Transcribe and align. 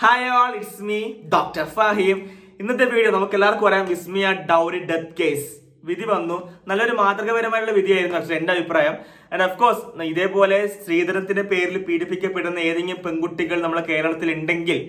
Hi 0.00 0.24
all 0.38 0.50
it's 0.56 0.82
me 0.88 0.98
doctor 1.34 1.66
Fahim 1.76 2.18
ഇന്നത്തെ 2.60 2.86
video 2.94 3.10
നമുക്ക് 3.14 3.36
എല്ലാവർക്കും 3.36 3.66
പറയാം 3.66 3.84
വിസ്മിയ 3.90 4.30
ഡൗറി 4.50 4.80
ഡെത്ത് 4.90 5.14
കേസ് 5.20 5.46
വിധി 5.88 6.06
വന്നു. 6.10 6.36
നല്ലൊരു 6.68 6.94
മാതൃകപരമായിട്ടുള്ള 6.98 7.74
വിധിയായിരുന്നു 7.78 8.16
പക്ഷേ 8.16 8.34
എന്റെ 8.38 8.52
അഭിപ്രായം. 8.54 8.96
ആൻഡ് 9.32 9.44
ഓഫ് 9.46 9.56
കോഴ്സ് 9.62 10.04
ഇതേപോലെ 10.10 10.58
സ്ത്രീധനത്തിന്റെ 10.74 11.44
പേരിൽ 11.52 11.78
പീഡിപ്പിക്കപ്പെടുന്ന 11.88 12.58
ഏതെങ്കിലും 12.68 13.00
പെൺകുട്ടികൾ 13.06 13.60
നമ്മുടെ 13.64 13.84
കേരളത്തിൽ 13.90 14.30
ഉണ്ടെങ്കിൽ 14.34 14.80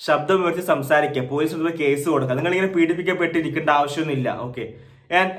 ശബ്ദം 0.00 0.44
ഉയർത്തി 0.44 0.64
സംസാരിക്കുക. 0.72 1.24
പോലീസ് 1.32 1.78
കേസ് 1.82 2.06
കൊടുക്കുക. 2.12 2.36
നിങ്ങൾ 2.40 2.54
ഇങ്ങനെ 2.56 2.72
പീഡിപ്പിക്കപ്പെട്ടിരിക്കേണ്ട 2.76 3.70
ആവശ്യമൊന്നുമില്ല. 3.78 4.28
ഓക്കെ 4.48 4.66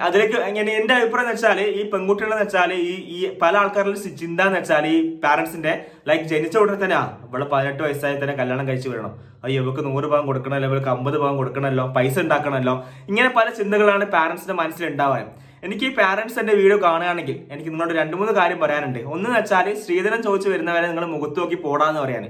അതിലേക്ക് 0.06 0.38
ഇങ്ങനെ 0.50 0.72
എന്റെ 0.80 0.94
അഭിപ്രായം 0.98 1.26
എന്ന് 1.26 1.34
വെച്ചാൽ 1.34 1.58
ഈ 1.80 1.82
പെൺകുട്ടികളെന്ന് 1.94 2.44
വെച്ചാൽ 2.44 2.72
ഈ 2.74 2.94
ഈ 3.16 3.18
പല 3.42 3.54
ആൾക്കാരുടെ 3.62 4.12
ചിന്ത 4.22 4.40
എന്ന് 4.50 4.60
വെച്ചാൽ 4.60 4.86
ഈ 4.94 4.98
പാരന്റ്സിന്റെ 5.24 5.74
ലൈക്ക് 6.10 6.26
ജനിച്ച 6.32 6.56
ഉടനെ 6.64 6.78
തന്നെ 6.84 7.00
ഇവിടെ 7.28 7.46
പതിനെട്ട് 7.54 7.82
വയസ്സായി 7.86 8.16
തന്നെ 8.22 8.36
കല്യാണം 8.40 8.66
കഴിച്ചു 8.70 8.90
വിടണം 8.92 9.14
അയ്യോ 9.46 9.58
ഇവർക്ക് 9.64 9.84
നൂറ് 9.90 10.08
പവൻ 10.14 10.24
കൊടുക്കണമല്ലോ 10.30 10.70
ഇവർക്ക് 10.72 10.92
അമ്പത് 10.94 11.18
പവൻ 11.24 11.36
കൊടുക്കണമല്ലോ 11.42 11.86
പൈസ 11.98 12.16
ഉണ്ടാക്കണമല്ലോ. 12.26 12.76
ഇങ്ങനെ 13.10 13.30
പല 13.38 13.48
ചിന്തകളാണ് 13.60 14.06
പാരന്റ്സിന്റെ 14.16 14.56
മനസ്സിൽ 14.62 14.86
ഉണ്ടാവാൻ 14.92 15.28
എനിക്ക് 15.66 15.86
ഈ 15.90 15.92
പാരന്റ്സ് 16.00 16.40
എന്റെ 16.42 16.54
വീഡിയോ 16.62 16.78
കാണുകയാണെങ്കിൽ 16.88 17.38
എനിക്ക് 17.54 17.70
നിങ്ങളോട് 17.70 17.94
രണ്ട് 18.02 18.16
മൂന്ന് 18.20 18.34
കാര്യം 18.40 18.60
പറയാനുണ്ട്. 18.64 19.00
ഒന്ന് 19.14 19.30
വെച്ചാൽ 19.36 19.68
സ്ത്രീധനം 19.84 20.20
ചോദിച്ചു 20.28 20.50
വരുന്നവരെ 20.54 20.88
നിങ്ങൾ 20.92 21.06
മുഖത്ത് 21.16 21.40
നോക്കി 21.42 21.58
പോടാന്ന് 21.68 22.02
പറയാൻ 22.06 22.26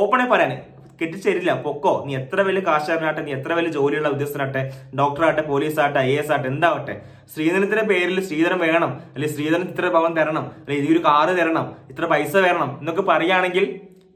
ഓപ്പണേ 0.00 0.26
പറയാന്. 0.32 0.56
കെട്ടിച്ചേരില്ല 1.00 1.52
പൊക്കോ? 1.64 1.92
നീ 2.06 2.12
എത്ര 2.20 2.40
വലിയ 2.48 2.62
കാശുകാരനാട്ടെ 2.68 3.22
നീ 3.26 3.32
എത്ര 3.38 3.52
വലിയ 3.58 3.70
ജോലിയുള്ള 3.76 4.08
ഉദ്യോഗസ്ഥനാട്ടെ 4.14 4.62
ഡോക്ടറാട്ടെ 5.00 5.42
പോലീസാട്ടെ 5.50 5.98
ഐ 6.08 6.12
എസ് 6.20 6.32
ആട്ടെ 6.36 6.48
എന്താവട്ടെ? 6.52 6.94
ശ്രീധരത്തിന്റെ 7.32 7.84
പേരിൽ 7.90 8.18
ശ്രീധരൻ 8.28 8.58
വേണം 8.66 8.90
അല്ലെങ്കിൽ 9.14 9.34
ശ്രീധരൻ 9.36 9.62
ഇത്ര 9.70 9.88
ഭവൻ 9.96 10.12
തരണം 10.18 10.44
അല്ലെങ്കിൽ 10.64 10.90
ഒരു 10.94 11.02
കാറ് 11.08 11.34
തരണം 11.40 11.66
ഇത്ര 11.92 12.04
പൈസ 12.12 12.34
വേണം 12.46 12.70
എന്നൊക്കെ 12.80 13.04
പറയുകയാണെങ്കിൽ 13.10 13.66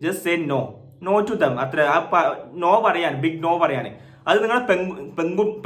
just 0.04 0.24
say 0.26 0.34
no 0.52 0.60
no 1.06 1.14
to 1.28 1.34
them 1.42 1.54
അത്ര 1.64 1.80
ആ 1.94 1.98
നോ 2.64 2.72
പറയാൻ 2.86 3.12
ബിഗ് 3.24 3.40
നോ 3.44 3.52
പറയാൻ. 3.64 3.86
അത് 4.28 4.42
നിങ്ങൾ 4.42 4.58
പെൺ 4.68 4.80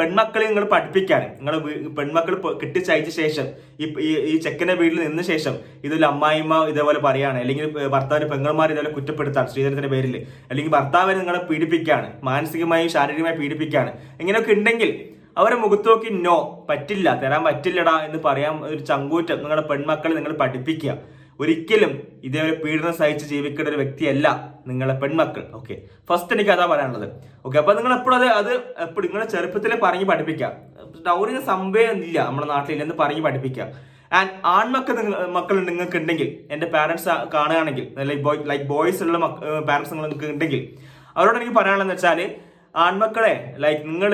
പെൺമക്കളെ 0.01 0.47
നിങ്ങൾ 0.47 0.65
പഠിപ്പിക്കാൻ 0.65 1.23
നിങ്ങൾ 1.39 1.55
പെൺമക്കൾ 1.95 2.35
കെട്ടിച്ചയച്ച 2.63 3.11
ശേഷം 3.17 3.47
ഈ 3.81 3.87
ഈ- 4.27 4.37
ചെക്കന്റെ 4.37 4.75
വീട്ടിൽ 4.75 5.01
നിന്ന 5.03 5.23
ശേഷം 5.23 5.55
ഇതൊരു 5.85 6.05
അമ്മായിമ്മ 6.05 6.67
ഇതേപോലെ 6.69 6.99
പറയാണ്. 6.99 7.39
അല്ലെങ്കിൽ 7.39 7.67
ഭർത്താവിന് 7.89 8.31
പെങ്ങന്മാർ 8.31 8.73
ഇതേപോലെ 8.73 8.95
കുറ്റപ്പെടുത്താൻ 8.95 9.47
ശ്രീധരത്തിന്റെ 9.47 9.89
പേരിൽ 9.89 10.15
അല്ലെങ്കിൽ 10.51 10.73
ഭർത്താവിനെ 10.73 11.19
നിങ്ങളെ 11.19 11.39
പീഡിപ്പിക്കുകയാണ് 11.51 12.13
മാനസികമായും 12.23 12.89
ശാരീരികമായി 12.89 13.37
പീഡിപ്പിക്കുകയാണ് 13.37 13.93
ഇങ്ങനെയൊക്കെ 14.21 14.53
ഉണ്ടെങ്കിൽ 14.53 14.93
അവരെ 15.37 15.55
മുഖത്ത് 15.55 15.89
നോക്കി 15.89 16.11
നോ 16.21 16.37
പറ്റില്ല 16.71 17.21
തരാൻ 17.23 17.45
പറ്റില്ലടാ 17.45 18.01
എന്ന് 18.07 18.19
പറയാൻ 18.25 18.65
ഒരു 18.65 18.79
ചങ്കൂറ്റം 18.83 19.39
നിങ്ങളുടെ 19.39 19.67
പെൺമക്കളെ 19.69 20.15
നിങ്ങൾ 20.15 20.33
പഠിപ്പിക്കുക. 20.33 20.95
ഒരിക്കലും 21.41 21.93
ഇതേപോലെ 22.27 22.55
പീഡനം 22.65 22.95
സഹിച്ച് 23.01 23.27
ജീവിക്കേണ്ട 23.33 23.69
ഒരു 23.73 23.79
വ്യക്തിയല്ല 23.83 24.27
നിങ്ങളെ 24.69 24.95
പെൺമക്കൾ. 25.03 25.43
ഓക്കെ 25.59 25.75
ഫസ്റ്റ് 26.09 26.35
എനിക്ക് 26.37 26.53
അതാ 26.55 26.67
പറയാനുള്ളത്. 26.73 27.07
ഓക്കെ 27.47 27.59
അപ്പൊ 27.63 27.73
നിങ്ങൾ 27.79 27.93
എപ്പോഴും 27.99 28.17
അത് 28.19 28.27
അത് 28.41 28.53
എപ്പോഴും 28.87 29.07
നിങ്ങളെ 29.09 29.27
ചെറുപ്പത്തിൽ 29.35 29.73
പറഞ്ഞ് 29.87 30.07
പഠിപ്പിക്കാം 30.11 30.53
ഡൗറിന് 31.09 31.41
സംഭവം 31.53 32.03
ഇല്ല 32.09 32.19
നമ്മുടെ 32.29 32.49
നാട്ടിൽ 32.53 32.83
എന്ന് 32.85 32.97
പറഞ്ഞ് 33.03 33.23
പഠിപ്പിക്കാം 33.27 33.71
ആൻഡ് 34.19 34.33
ആൺമക്കൾ 34.57 34.95
നിങ്ങൾ 35.01 35.15
മക്കൾ 35.37 35.57
നിങ്ങൾക്ക് 35.69 35.97
ഉണ്ടെങ്കിൽ 35.97 36.29
എന്റെ 36.55 36.67
പാരന്റ്സ് 36.75 37.13
കാണുകയാണെങ്കിൽ 37.35 37.87
ലൈക്ക് 38.11 38.25
ബോയ് 38.27 38.41
ലൈക്ക് 38.51 38.67
ബോയ്സ് 38.73 39.03
ഉള്ള 39.05 39.19
പാരന്റ്സ് 39.69 39.95
നിങ്ങൾക്ക് 39.95 40.29
ഉണ്ടെങ്കിൽ 40.35 40.63
അവരോട് 41.17 41.39
എനിക്ക് 41.41 41.55
പറയാനുള്ളതെന്ന് 41.61 41.97
വെച്ചാൽ 41.97 42.21
ആൺമക്കളെ 42.85 43.33
ലൈക്ക് 43.65 43.83
നിങ്ങൾ 43.89 44.13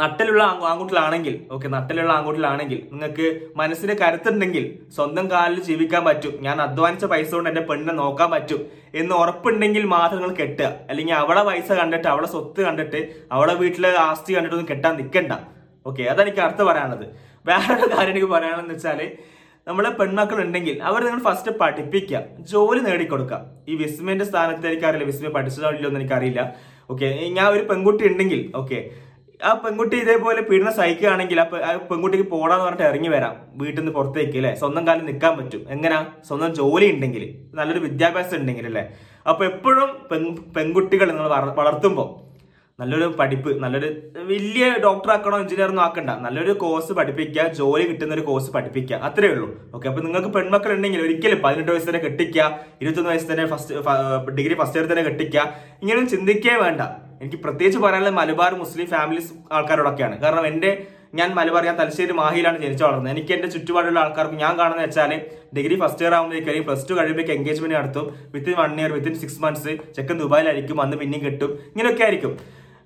നട്ടലുള്ള 0.00 0.42
ആങ്കൂട്ടിലാണെങ്കിൽ 0.70 1.34
ഓക്കെ 1.54 1.68
നട്ടലുള്ള 1.74 2.12
ആങ്കൂട്ടിലാണെങ്കിൽ 2.16 2.78
നിങ്ങൾക്ക് 2.92 3.26
മനസ്സിന് 3.56 3.94
കരുത്തുണ്ടെങ്കിൽ 4.02 4.64
സ്വന്തം 4.96 5.26
കാലിൽ 5.30 5.60
ജീവിക്കാൻ 5.68 6.02
പറ്റും. 6.08 6.34
ഞാൻ 6.46 6.56
അധ്വാനിച്ച 6.66 7.04
പൈസ 7.12 7.30
കൊണ്ട് 7.34 7.50
എന്റെ 7.50 7.64
പെണ്ണിനെ 7.70 7.94
നോക്കാൻ 8.02 8.30
പറ്റും. 8.34 8.60
എന്ന് 8.94 9.14
ഉറപ്പുണ്ടെങ്കിൽ 9.22 9.84
മാത്രം 9.94 10.18
നിങ്ങൾ 10.18 10.34
കെട്ടുക. 10.40 10.70
അല്ലെങ്കിൽ 10.90 11.16
അവളെ 11.22 11.42
പൈസ 11.42 11.72
കണ്ടിട്ട് 11.80 12.08
അവളെ 12.14 12.28
സ്വത്ത് 12.34 12.60
കണ്ടിട്ട് 12.68 13.00
അവളെ 13.32 13.54
വീട്ടിലെ 13.62 13.90
ആസ്തി 14.06 14.30
കണ്ടിട്ടൊന്നും 14.36 14.70
കെട്ടാൻ 14.70 14.94
നിൽക്കണ്ട. 15.00 15.32
ഓക്കെ 15.86 16.02
അതാണ് 16.12 16.26
എനിക്ക് 16.28 16.42
അർത്ഥം 16.46 16.66
പറയാനുള്ളത്. 16.70 17.06
വേറൊരു 17.48 17.86
കാര്യം 17.94 18.14
എനിക്ക് 18.14 18.30
പറയാനുള്ളതെന്ന് 18.36 18.74
വെച്ചാൽ 18.74 19.00
നമ്മളെ 19.68 19.90
പെൺമക്കൾ 19.90 20.38
ഉണ്ടെങ്കിൽ 20.44 20.76
അവർ 20.88 21.00
നിങ്ങൾ 21.06 21.20
ഫസ്റ്റ് 21.28 21.50
പഠിപ്പിക്കുക. 21.58 22.20
ജോലി 22.52 22.80
നേടിക്കൊടുക്കുക. 22.80 23.38
ഈ 23.68 23.74
വിസ്മയുടെ 23.82 24.24
സ്ഥാനത്ത് 24.24 24.66
എനിക്കറിയില്ല 24.70 25.06
വിസ്മയ 25.10 25.30
പഠിച്ചതോ 25.36 25.70
ഇല്ലയോ 25.74 25.88
എന്ന് 25.88 26.00
എനിക്കറിയില്ല. 26.00 26.42
ഓക്കെ 26.92 27.08
ഞാൻ 27.36 27.46
ഒരു 27.56 27.62
പെൺകുട്ടി 27.62 28.02
ഉണ്ടെങ്കിൽ 28.06 28.40
ഓക്കെ 28.60 28.78
ആ 29.48 29.50
പെൺകുട്ടി 29.62 29.96
ഇതേപോലെ 29.96 30.40
പീഡനം 30.40 30.72
സഹിക്കുകയാണെങ്കിൽ 30.78 31.40
ആ 31.40 31.44
പെൺകുട്ടിക്ക് 31.90 32.26
പോടാന്ന് 32.30 32.64
പറഞ്ഞിട്ട് 32.64 32.86
ഇറങ്ങി 32.90 33.08
വരാം. 33.08 33.34
വീട്ടിൽ 33.60 33.80
നിന്ന് 33.80 33.92
പുറത്തേക്ക് 33.92 34.36
അല്ലെ? 34.40 34.54
സ്വന്തം 34.54 34.86
കാലം 34.86 35.04
നിൽക്കാൻ 35.10 35.32
പറ്റും. 35.38 35.62
എങ്ങനാ? 35.70 36.00
സ്വന്തം 36.28 36.54
ജോലി 36.54 36.88
ഉണ്ടെങ്കിൽ. 36.94 37.24
നല്ലൊരു 37.54 37.80
വിദ്യാഭ്യാസം 37.86 38.36
ഉണ്ടെങ്കിൽ 38.40 38.66
അല്ലെ? 38.70 38.84
അപ്പൊ 39.30 39.44
എപ്പോഴും 39.44 39.90
പെൺ 40.10 40.24
പെൺകുട്ടികൾ 40.56 41.08
നിങ്ങൾ 41.12 41.28
വളർത്തുമ്പോൾ 41.60 42.30
നല്ലൊരു 42.80 43.06
പഠിപ്പ് 43.20 43.50
നല്ലൊരു 43.62 43.88
വലിയ 44.28 44.66
ഡോക്ടർ 44.84 45.10
ആക്കണോ 45.14 45.38
എഞ്ചിനീയർ 45.38 45.68
ഒന്നും 45.68 45.82
ആക്കണ്ട. 45.86 46.10
നല്ലൊരു 46.26 46.52
കോഴ്സ് 46.52 46.92
പഠിപ്പിക്കുക 46.98 47.42
ജോലി 47.58 47.84
കിട്ടുന്ന 47.88 48.14
ഒരു 48.14 48.24
കോഴ്സ് 48.28 48.50
പഠിപ്പിക്കുക. 48.52 48.96
അത്രേ 49.08 49.28
ഉള്ളൂ. 49.34 49.48
ഓക്കെ 49.74 49.88
അപ്പൊ 49.88 50.02
നിങ്ങൾക്ക് 50.02 50.30
പെൺമക്കൾ 50.36 50.72
ഉണ്ടെങ്കിൽ 50.72 51.02
ഒരിക്കലും 51.02 51.40
പതിനെട്ട് 51.44 51.70
വയസ്സ് 51.72 51.88
തന്നെ 51.88 52.02
കെട്ടിക്കുക 52.06 52.46
ഇരുപത്തൊന്ന് 52.82 53.10
വയസ്സ് 53.10 53.28
തന്നെ 53.32 53.46
ഫസ്റ്റ് 53.46 53.74
ഡിഗ്രി 54.38 54.56
ഫസ്റ്റ് 54.62 54.78
ഇയർ 54.78 54.88
തന്നെ 54.92 55.04
കെട്ടിക്കുക. 55.08 55.44
ഇങ്ങനെ 55.82 56.04
ചിന്തിക്കേ 56.14 56.56
വേണ്ട. 56.64 56.80
എനിക്ക് 57.20 57.38
പ്രത്യേകിച്ച് 57.44 57.80
പറയാനുള്ളത് 57.84 58.14
മലബാർ 58.14 58.54
മുസ്ലിം 58.54 58.86
ഫാമിലീസ് 58.86 59.32
ആൾക്കാരോടൊക്കെയാണ്. 59.52 60.20
കാരണം 60.22 60.46
എന്റെ 60.46 60.86
ഞാൻ 61.18 61.34
മലബാർ 61.38 61.64
ഞാൻ 61.68 61.76
തലശ്ശേരി 61.80 62.12
മാഹിയിലാണ് 62.12 62.58
ജനിച്ചു 62.62 62.84
വളർന്നത്. 62.84 63.12
എനിക്ക് 63.14 63.32
എന്റെ 63.36 63.48
ചുറ്റുപാടുള്ള 63.48 63.98
ആൾക്കാർക്ക് 63.98 64.34
ഞാൻ 64.34 64.58
കാണുന്നത് 64.58 64.84
വെച്ചാൽ 64.86 65.12
ഡിഗ്രി 65.56 65.76
ഫസ്റ്റ് 65.80 66.02
ഇയർ 66.04 66.14
ആകുമ്പോഴേക്കും 66.14 66.64
പ്ലസ് 66.66 66.88
ടു 66.90 66.94
കഴിയുമ്പോൾ 66.94 67.32
എൻഗേജ്മെന്റ് 67.36 67.76
നടത്തും. 67.76 68.06
Within 68.34 68.54
one 68.60 68.80
year 68.80 68.92
within 68.92 69.14
six 69.14 69.40
months 69.42 69.76
ചെക്കൻ 69.96 70.18
ദുബായിലായിരിക്കും 70.18 70.80
അന്ന് 70.80 70.96
പിന്നെയും 70.96 71.24
കിട്ടും. 71.26 71.52
ഇങ്ങനെയൊക്കെ 71.72 72.04
ആയിരിക്കും. 72.04 72.38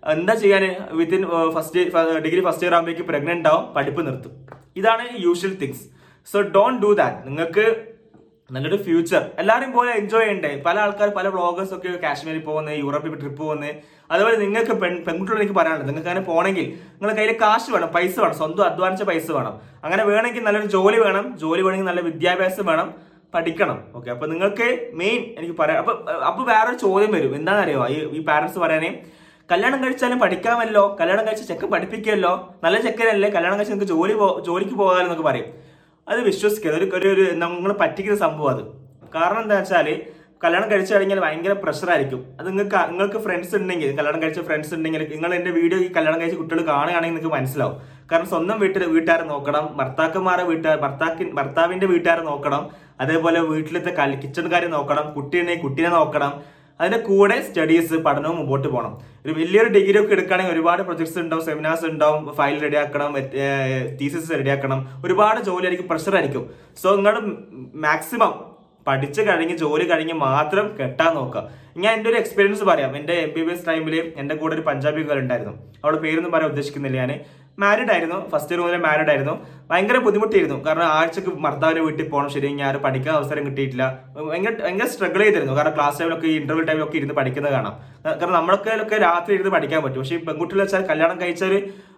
എന്താ 0.03 0.35
ചെയ്യാൻ 0.35 0.65
within 1.01 1.23
first 1.57 1.85
degree 2.25 2.41
first 2.47 2.65
year 2.67 2.75
ആകുമ്പോഴേക്കും 2.75 3.07
പ്രഗ്നന്റ് 3.07 3.49
ആവും 3.49 3.75
പഠിപ്പ് 3.75 4.07
നിർത്തും. 4.07 4.33
ഇതാണ് 4.77 5.05
usual 5.27 5.55
things 5.63 5.85
so 6.33 6.41
don't 6.41 6.83
do 6.83 6.91
that 7.01 7.29
നിങ്ങൾക്ക് 7.29 7.65
നല്ലൊരു 8.51 8.79
ഫ്യൂച്ചർ 8.87 9.23
എല്ലാവരും 9.41 9.71
പോലെ 9.75 9.91
എൻജോയ് 10.01 10.25
ചെയ്യണ്ടേ? 10.25 10.51
പല 10.65 10.77
ആൾക്കാർ 10.85 11.09
പല 11.19 11.27
വ്ളോഗേഴ്സ് 11.35 11.73
ഒക്കെ 11.77 11.91
കാശ്മീരിൽ 12.03 12.43
പോകുന്നത് 12.49 12.77
യൂറോപ്പിൽ 12.83 13.15
ട്രിപ്പ് 13.23 13.41
പോകുന്നത് 13.43 13.71
അതുപോലെ 14.13 14.37
നിങ്ങൾക്ക് 14.43 14.75
പെൺ 14.83 14.93
പെൺകുട്ടികളെ 15.07 15.41
എനിക്ക് 15.41 15.57
പറയാനുള്ളത് 15.59 15.89
നിങ്ങൾക്ക് 15.91 16.11
അങ്ങനെ 16.11 16.25
പോകണമെങ്കിൽ 16.29 16.67
നിങ്ങളുടെ 16.97 17.15
കയ്യിൽ 17.19 17.33
കാശ് 17.45 17.71
വേണം 17.75 17.91
പൈസ 17.97 18.15
വേണം 18.25 18.37
സ്വന്തം 18.41 18.65
അധ്വാനിച്ച 18.69 19.05
പൈസ 19.11 19.27
വേണം. 19.39 19.55
അങ്ങനെ 19.85 20.03
വേണമെങ്കിൽ 20.11 20.45
നല്ലൊരു 20.49 20.71
ജോലി 20.77 20.99
വേണം 21.07 21.27
ജോലി 21.43 21.63
വേണമെങ്കിൽ 21.67 21.89
നല്ല 21.91 22.03
വിദ്യാഭ്യാസം 22.11 22.67
വേണം 22.71 22.89
പഠിക്കണം. 23.35 23.79
ഓക്കെ 23.99 24.11
അപ്പൊ 24.15 24.27
നിങ്ങൾക്ക് 24.33 24.69
മെയിൻ 25.01 25.21
എനിക്ക് 25.39 25.57
പറയാം 25.63 25.79
അപ്പൊ 25.83 25.93
അപ്പൊ 26.31 26.43
വേറൊരു 26.53 26.79
ചോദ്യം 26.85 27.13
വരും. 27.17 27.33
എന്താണെന്നറിയോ? 27.41 27.81
ഈ 27.95 27.99
ഈ 28.19 28.23
പാരന്റ്സ് 28.31 28.61
പറയാനേ 28.65 28.91
കല്യാണം 29.49 29.79
കഴിച്ചാലും 29.85 30.19
പഠിക്കാമല്ലോ 30.25 30.83
കല്യാണം 31.01 31.25
കഴിച്ച 31.27 31.45
ചെക്കൻ 31.51 31.69
പഠിപ്പിക്കുമല്ലോ 31.73 32.35
നല്ല 32.65 32.77
ചെക്കനല്ലേ 32.87 33.29
കല്യാണം 33.37 33.57
കഴിച്ച് 33.59 33.75
നിങ്ങൾക്ക് 33.75 33.93
ജോലി 33.95 34.15
ജോലിക്ക് 34.49 34.77
പോകാമെന്നൊക്കെ 34.83 35.27
പറയും. 35.31 35.49
അത് 36.09 36.21
വിശ്വസിക്കരുത്. 36.21 36.95
ഒരു 36.95 37.09
ഒരു- 37.09 37.35
നമ്മൾ 37.35 37.73
പറ്റിക്കുന്ന 37.73 38.19
സംഭവം 38.19 38.51
അത്. 38.51 38.65
കാരണം 39.15 39.43
എന്താ 39.43 39.59
വെച്ചാൽ 39.59 40.03
കല്യാണം 40.45 40.71
കഴിച്ചു 40.71 40.95
കഴിഞ്ഞാൽ 40.95 41.21
ഭയങ്കര 41.21 41.53
പ്രഷറായിരിക്കും 41.53 42.25
അത് 42.41 42.49
നിങ്ങൾക്ക് 42.49 42.91
നിങ്ങൾക്ക് 42.91 43.19
ഫ്രണ്ട്സ് 43.19 43.57
ഉണ്ടെങ്കിൽ 43.57 43.97
കല്യാണം 43.97 44.23
കഴിച്ച 44.23 44.41
ഫ്രണ്ട്സ് 44.41 44.75
ഉണ്ടെങ്കിൽ 44.75 45.09
നിങ്ങൾ 45.11 45.35
എന്റെ 45.35 45.51
വീഡിയോ 45.51 45.81
ഈ 45.81 45.93
കല്യാണം 45.93 46.21
കഴിച്ച 46.21 46.37
കുട്ടികൾ 46.37 46.67
കാണുകയാണെങ്കിൽ 46.67 47.15
നിങ്ങൾക്ക് 47.15 47.37
മനസ്സിലാവും. 47.37 47.77
കാരണം 48.13 48.27
സ്വന്തം 48.27 48.59
വീട്ടിൽ 48.59 48.85
വീട്ടുകാരെ 48.85 49.25
നോക്കണം 49.25 49.77
ഭർത്താക്കന്മാരെ 49.77 50.43
വീട്ടുകാർ 50.43 50.79
ഭർത്താക്കി 50.79 51.25
ഭർത്താവിന്റെ 51.33 51.87
വീട്ടുകാരെ 51.87 52.21
നോക്കണം 52.21 52.71
അതേപോലെ 53.01 53.41
വീട്ടിലത്തെ 53.41 54.17
കിച്ചൺ 54.23 54.53
കാര്യം 54.53 54.71
നോക്കണം 54.71 55.13
കുട്ടിയുണ്ടെങ്കിൽ 55.13 55.63
കുട്ടീനെ 55.63 55.89
നോക്കണം. 55.89 56.43
അതിന്റെ 56.81 56.99
കൂടെ 57.09 57.37
സ്റ്റഡീസ് 57.49 57.97
പഠനവും 58.07 58.37
മുമ്പോട്ട് 58.41 58.69
പോകണം 58.69 58.95
ഒരു 59.25 59.33
വലിയൊരു 59.39 59.71
ഡിഗ്രി 59.77 59.99
ഒക്കെ 60.01 60.15
എടുക്കുകയാണെങ്കിൽ 60.17 60.55
ഒരുപാട് 60.55 60.83
പ്രൊജക്ട്സ് 60.89 61.19
ഉണ്ടാവും 61.25 61.45
സെമിനാർസ് 61.49 61.87
ഉണ്ടാവും 61.93 62.23
ഫയൽ 62.39 62.57
റെഡിയാക്കണം 62.65 63.13
തീസിസ് 64.01 64.33
റെഡിയാക്കണം 64.41 64.81
ഒരുപാട് 65.05 65.41
ജോലി 65.51 65.67
ആയിരിക്കും 65.69 65.89
പ്രഷർ 65.93 66.17
ആയിരിക്കും. 66.19 66.45
സോ 66.83 66.97
നിങ്ങൾ 66.97 67.17
മാക്സിമം 67.87 68.35
പഠിച്ചു 68.87 69.23
കഴിഞ്ഞ് 69.29 69.55
ജോലി 69.65 69.85
കഴിഞ്ഞ് 69.91 70.15
മാത്രം 70.27 70.67
കെട്ടാൻ 70.79 71.11
നോക്കുക. 71.19 71.43
ഞാൻ 71.83 71.93
എന്റെ 71.97 72.09
ഒരു 72.11 72.19
എക്സ്പീരിയൻസ് 72.23 72.65
പറയാം. 72.71 72.91
എന്റെ 72.99 73.15
എം 73.27 73.31
ബി 73.37 73.43
ബി 73.47 73.53
എസ് 73.55 73.67
ടൈമിൽ 73.69 73.95
എന്റെ 74.23 74.35
കൂടെ 74.41 74.53
ഒരു 74.57 74.65
പഞ്ചാബി 74.69 75.03
ഗേൾ 75.09 75.21
ഉണ്ടായിരുന്നു 75.23 75.55
അവളുടെ 75.85 76.01
പേരൊന്നും 76.05 76.33
പറയാൻ 76.35 76.51
ഉദ്ദേശിക്കുന്നില്ല 76.53 76.99
ഞാൻ 77.03 77.13
മാരീഡ് 77.59 77.93
ആയിരുന്നു. 77.93 78.29
ഫസ്റ്റ് 78.29 78.53
ഇയർ 78.53 78.61
മുതലേ 78.63 78.79
മാരീഡ് 78.79 79.11
ആയിരുന്നു. 79.11 79.35
ഭയങ്കര 79.71 79.99
ബുദ്ധിമുട്ടായിരുന്നു. 79.99 80.65
കാരണം 80.67 80.83
ആഴ്ചക്ക് 80.83 81.29
ഭർത്താവിന്റെ 81.29 81.83
വീട്ടിൽ 81.83 82.09
പോകണം 82.09 82.29
ശരി 82.29 82.49
ഞാൻ 82.53 82.77
പഠിക്കാൻ 82.79 83.15
അവസരം 83.15 83.47
കിട്ടിയിട്ടില്ല. 83.47 83.85
ഭയങ്കര 84.31 84.55
ഭയങ്കര 84.65 84.87
സ്ട്രഗിൾ 84.87 85.23
ചെയ്തിരുന്നു. 85.23 85.53
കാരണം 85.53 85.75
ക്ലാസ് 85.75 86.01
ടൈമിലൊക്കെ 86.01 86.27
ഇന്റർവ്യൂ 86.27 86.65
ടൈമിലൊക്കെ 86.65 86.97
ഇരുന്ന് 86.97 87.15
പഠിക്കുന്നത് 87.15 87.53
കാണാം. 87.53 87.75
കാരണം 88.07 88.33
നമ്മളൊക്കെ 88.33 88.97
രാത്രി 88.97 89.35
ഇരുന്ന് 89.35 89.51
പഠിക്കാൻ 89.51 89.83
പറ്റും. 89.83 90.01
പക്ഷേ 90.01 90.17
പെൺകുട്ടികൾ 90.17 90.61
വെച്ചാൽ 90.61 90.87
കല്യാണം 90.87 91.21
കഴിച്ചാൽ 91.21 91.55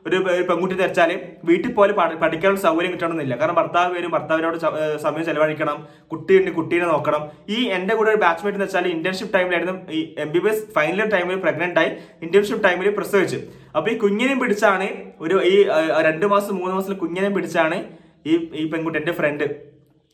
ഒരു 0.07 0.17
പെൺകുട്ടി 0.17 0.77
ധരിച്ചാൽ 0.77 1.21
വീട്ടിൽ 1.45 1.73
പോലെ 1.73 1.93
പഠി- 1.93 2.19
പഠിക്കാനുള്ള 2.19 2.61
സൗകര്യം 2.61 2.93
കിട്ടണമെന്നില്ല. 2.93 3.37
കാരണം 3.37 3.55
ഭർത്താവ് 3.55 3.99
വരും 3.99 4.11
ഭർത്താവിനോട് 4.11 4.59
സമയം 4.99 5.25
ചെലവഴിക്കണം 5.25 5.87
കുട്ടിയുണ്ട് 6.13 6.51
കുട്ടീനെ 6.51 6.87
നോക്കണം. 6.87 7.29
ഈ 7.49 7.65
എന്റെ 7.69 7.95
കൂടെ 7.95 8.11
ഒരു 8.11 8.17
ബാച്ച്മേറ്റ് 8.17 8.57
എന്ന് 8.57 8.67
വെച്ചാൽ 8.67 8.87
ഇന്റേൺഷിപ്പ് 8.87 9.35
ടൈമിലായിരുന്നു 9.35 9.91
ഈ 9.91 10.15
M 10.19 10.33
B 10.33 10.39
B 10.39 10.49
S 10.49 10.65
final 10.77 11.11
ടൈമിൽ 11.11 11.37
പ്രഗ്നന്റ് 11.37 11.81
ആയി 11.81 11.91
ഇന്റേൺഷിപ്പ് 12.23 12.65
ടൈമിൽ 12.65 12.91
പ്രസവിച്ചു. 12.91 13.39
അപ്പൊ 13.77 13.91
ഈ 13.91 13.97
കുഞ്ഞിനെയും 13.97 14.39
പിടിച്ചാണ് 14.39 14.89
ഒരു 15.21 15.43
ഈ 15.45 15.67
രണ്ട് 16.01 16.27
മാസം 16.27 16.57
മൂന്ന് 16.57 16.75
മാസം 16.75 16.95
കുഞ്ഞിനെയും 16.95 17.35
പിടിച്ചാണ് 17.35 17.85
ഈ 18.27 18.49
ഈ 18.55 18.71
പെൺകുട്ടി 18.71 18.99
എന്റെ 18.99 19.13
ഫ്രണ്ട് 19.13 19.45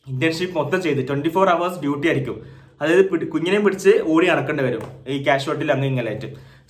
ഇന്റേൺഷിപ്പ് 0.07 0.59
മൊത്തം 0.59 0.83
ചെയ്ത്. 0.83 1.09
ട്വന്റി 1.09 1.29
ഫോർ 1.29 1.49
അവേഴ്സ് 1.49 1.81
ഡ്യൂട്ടി 1.81 2.09
ആയിരിക്കും. 2.09 2.43
അതായത് 2.83 3.29
കുഞ്ഞിനെയും 3.29 3.65
പിടിച്ച് 3.65 3.91
ഓടി 4.07 4.27
നടക്കേണ്ടി 4.27 4.65
വരും 4.65 4.83
ഈ 5.09 5.27
കാഷ്വാലിറ്റിയിൽ 5.27 5.73
അങ്ങ് 5.73 5.87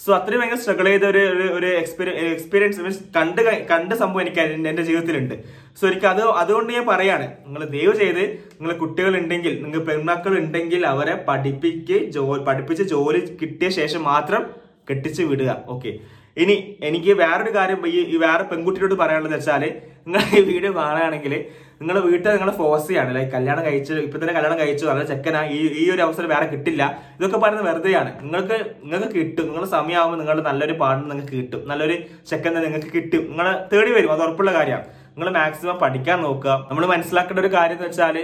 സോ 0.06 0.12
അത്രയും 0.14 0.40
ഭയങ്കര 0.40 0.58
സ്ട്രഗിൾ 0.58 0.87
ചെയ്ത 0.87 1.04
ഒരു 1.04 1.19
ഒരു- 1.56 1.75
എക്സ്പീരിയൻസ് 1.78 2.81
മീൻസ് 2.81 3.02
കണ്ട് 3.16 3.40
കണ്ട 3.70 3.93
സംഭവം 3.93 4.20
എനിക്ക് 4.20 4.40
എന്റെ 4.70 4.82
ജീവിതത്തിലുണ്ട്. 4.82 5.34
സോ 5.81 5.88
എനിക്ക് 5.88 6.06
അത് 6.06 6.22
അതുകൊണ്ട് 6.43 6.72
ഞാൻ 6.72 6.87
പറയാണ് 6.87 7.26
നിങ്ങൾ 7.46 7.62
ദയവ് 7.66 7.94
ചെയ്ത് 7.94 8.22
നിങ്ങൾ 8.60 8.72
കുട്ടികൾ 8.76 9.16
ഉണ്ടെങ്കിൽ 9.16 9.62
നിങ്ങൾ 9.62 9.81
പെൺമക്കൾ 9.84 10.38
ഉണ്ടെങ്കിൽ 10.38 10.87
അവരെ 10.87 11.14
പഠിപ്പിക്ക് 11.28 11.99
ജോലി 12.10 12.43
പഠിപ്പിച്ച് 12.43 12.82
ജോലി 12.82 13.20
കിട്ടിയ 13.43 13.69
ശേഷം 13.69 14.02
മാത്രം 14.04 14.43
കെട്ടിച്ച് 14.90 15.22
വിടുക. 15.22 15.50
ഓക്കെ 15.69 15.93
ഇനി 16.37 16.55
എനിക്ക് 16.88 17.12
വേറൊരു 17.23 17.50
കാര്യം 17.56 17.81
ഈ 17.87 18.17
വേറെ 18.26 18.44
പെൺകുട്ടിയോട് 18.52 18.94
പറയാനുള്ളത് 18.94 19.34
വെച്ചാൽ 19.34 19.64
നിങ്ങൾ 20.06 20.23
ഈ 20.38 20.40
വീഡിയോ 20.52 20.73
കാണുകയാണെങ്കിൽ 20.79 21.34
നിങ്ങളുടെ 21.81 22.02
വീട്ടിൽ 22.06 22.29
നിങ്ങളെ 22.31 22.52
ഫോഴ്സ് 22.56 22.87
ചെയ്യാണ്. 22.88 23.11
ലൈക്ക് 23.14 23.31
കല്യാണം 23.32 23.62
കഴിച്ച് 23.64 23.93
ഇപ്പൊ 24.06 24.17
തന്നെ 24.19 24.34
കല്യാണം 24.37 24.58
കഴിച്ചു 24.58 24.84
നല്ല 24.87 25.02
ചെക്കനാ 25.02 25.40
ഈ 25.56 25.58
ഈ 25.82 25.84
ഒരു 25.90 26.02
അവസരം 26.02 26.29
വേറെ 26.29 26.46
കിട്ടില്ല. 26.46 26.82
ഇതൊക്കെ 27.19 27.38
പറയുന്നത് 27.38 27.67
വെറുതെയാണ്. 27.69 28.11
നിങ്ങൾക്ക് 28.25 28.58
നിങ്ങൾക്ക് 28.84 29.14
കിട്ടും. 29.14 29.44
നിങ്ങളുടെ 29.49 29.70
സമയമാകുമ്പോൾ 29.70 30.19
നിങ്ങളുടെ 30.20 30.44
നല്ലൊരു 30.49 30.73
പാടിന് 30.73 31.11
നിങ്ങൾക്ക് 31.11 31.34
കിട്ടും. 31.40 31.62
നല്ലൊരു 31.70 31.96
ചെക്കൻ 32.31 32.55
നിങ്ങൾക്ക് 32.67 32.90
കിട്ടും. 32.96 33.25
നിങ്ങളെ 33.31 33.52
തേടി 33.73 33.93
വരും. 33.99 34.12
അത് 34.12 34.23
ഉറപ്പുള്ള 34.26 34.52
കാര്യമാണ്. 34.58 34.87
നിങ്ങൾ 35.14 35.29
മാക്സിമം 35.37 35.76
പഠിക്കാൻ 35.81 36.19
നോക്കുക. 36.25 36.53
നമ്മൾ 36.69 36.85
മനസ്സിലാക്കേണ്ട 36.93 37.41
ഒരു 37.43 37.50
കാര്യം 37.55 37.76
എന്ന് 37.76 37.87
വെച്ചാൽ 37.88 38.17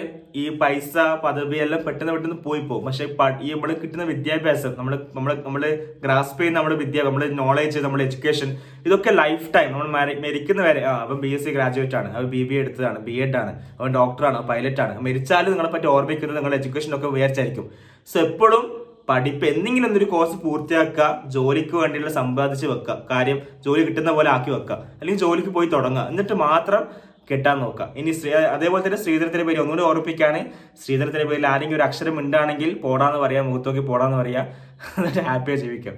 ഈ 0.43 0.45
പൈസ 0.61 0.95
പദവി 1.25 1.57
എല്ലാം 1.65 1.81
പെട്ടെന്ന് 1.87 2.13
പെട്ടെന്ന് 2.15 2.39
പോയി 2.47 2.63
പോകും. 2.69 2.85
പക്ഷെ 2.89 3.05
ഈ 3.47 3.49
നമ്മൾ 3.55 3.71
കിട്ടുന്ന 3.83 4.05
വിദ്യാഭ്യാസം 4.13 4.73
നമ്മൾ 4.79 4.95
നമ്മൾ 5.17 5.33
നമ്മൾ 5.49 5.63
ഗ്രാസ്പ് 6.05 6.39
ചെയ്യുന്ന 6.41 6.59
നമ്മുടെ 6.59 6.79
വിദ്യ 6.85 7.05
നമ്മുടെ 7.09 7.29
നോളേജ് 7.43 7.83
നമ്മുടെ 7.87 8.05
എഡ്യൂക്കേഷൻ 8.09 8.49
ഇതൊക്കെ 8.87 9.13
ലൈഫ് 9.21 9.47
ടൈം 9.57 9.69
നമ്മൾ 9.75 9.91
മരിക്കുന്ന 10.27 10.63
വരെ 10.69 10.83
ആ 10.93 10.95
അവൻ 11.05 11.19
ബി 11.25 11.33
എസ് 11.39 11.47
സി 11.49 11.53
ഗ്രാജുവേറ്റ് 11.59 11.99
ആണ് 12.01 12.11
അവൻ 12.17 12.27
ബി 12.35 12.43
ബി 12.51 12.57
എടുത്തതാണ് 12.63 13.01
ബി 13.09 13.17
എഡ് 13.27 13.39
ആണ് 13.43 13.53
അവൻ 13.81 13.93
ഡോക്ടറാണ് 14.01 14.41
പൈലറ്റ് 14.53 14.83
ആണ്. 14.87 14.97
മരിച്ചാലും 15.09 15.53
നിങ്ങളെ 15.55 15.73
പറ്റി 15.77 15.91
ഓർമ്മിക്കുന്നത് 15.97 16.39
നിങ്ങളുടെ 16.41 16.61
എഡ്യൂക്കേഷൻ 16.63 16.93
ഒക്കെ 16.99 17.11
വിചാരിച്ചായിരിക്കും. 17.17 17.69
സോ 18.11 18.19
എപ്പോഴും 18.29 18.65
പഠിപ്പ് 19.09 19.45
എന്തെങ്കിലും 19.47 19.87
എന്തൊരു 19.89 20.05
കോഴ്സ് 20.05 20.37
പൂർത്തിയാക്കുക 20.45 21.05
ജോലിക്ക് 21.27 21.77
വേണ്ടിയുള്ള 21.77 22.11
സമ്പാദിച്ച് 22.11 22.67
വെക്കുക. 22.67 22.97
കാര്യം 23.11 23.39
ജോലി 23.67 23.83
കിട്ടുന്ന 23.85 24.11
പോലെ 24.11 24.31
ആക്കി 24.31 24.51
വെക്കുക. 24.51 24.77
അല്ലെങ്കിൽ 25.01 25.21
ജോലിക്ക് 25.21 25.49
പോയി 25.49 25.69
തുടങ്ങുക. 25.69 26.05
എന്നിട്ട് 26.11 26.33
മാത്രം 26.47 26.83
കെട്ടാൻ 27.31 27.57
നോക്കുക. 27.59 27.87
ഇനി 27.97 28.13
ശ്രീ 28.13 28.31
അതേപോലെ 28.57 28.83
തന്നെ 28.87 28.99
ശ്രീധരത്തിന്റെ 28.99 29.45
പേര് 29.45 29.61
ഒന്നുകൂടി 29.61 29.83
ഓർപ്പിക്കുകയാണ് 29.83 30.41
ശ്രീധരത്തിന്റെ 30.85 31.27
പേരിൽ 31.31 31.47
ആരെങ്കിലും 31.47 31.79
ഒരു 31.81 31.87
അക്ഷരം 31.89 32.19
ഉണ്ടാണെങ്കിൽ 32.19 32.71
പോടാന്ന് 32.85 33.19
പറയാം 33.19 33.47
മുഖത്തോക്കി 33.51 33.81
പോടാന്ന് 33.81 34.17
പറയാം. 34.17 34.47
എന്നിട്ട് 34.99 35.23
ഹാപ്പിയായി 35.29 35.61
ജീവിക്കാം 35.61 35.95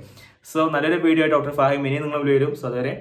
സോ 0.53 0.69
നല്ലൊരു 0.75 0.99
വീഡിയോ 1.07 1.27
ഡോക്ടർ 1.27 1.53
ഫാഹിം. 1.55 1.87
ഇനി 1.87 1.99
നിങ്ങൾ 1.99 2.23
വരും 2.31 2.53
സോ 2.61 2.67
അതുവരെ 2.69 2.95